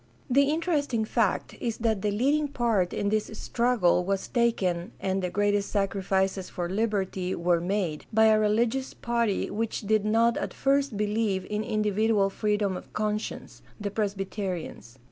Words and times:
The 0.31 0.49
interesting 0.49 1.05
fact 1.05 1.53
is 1.61 1.77
that 1.77 2.01
the 2.01 2.09
leading 2.09 2.47
part 2.47 2.91
in 2.91 3.09
this 3.09 3.25
struggle 3.37 4.03
was 4.03 4.27
taken, 4.27 4.93
and 4.99 5.21
the 5.21 5.29
greatest 5.29 5.69
sacrifices 5.69 6.49
for 6.49 6.67
Hberty 6.69 7.35
were 7.35 7.61
made, 7.61 8.07
by 8.11 8.25
a 8.25 8.39
religious 8.39 8.95
party 8.95 9.51
which 9.51 9.81
did 9.81 10.03
not 10.03 10.37
at 10.37 10.55
first 10.55 10.97
believe 10.97 11.45
in 11.51 11.63
individual 11.63 12.31
freedom 12.31 12.75
of 12.75 12.91
conscience— 12.93 13.61
the 13.79 13.91
Presbyterians. 13.91 14.97